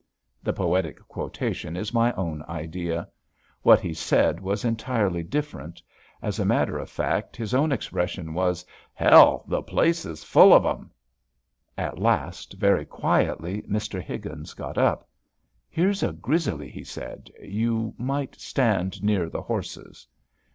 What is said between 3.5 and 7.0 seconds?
What he said was entirely different. As a matter of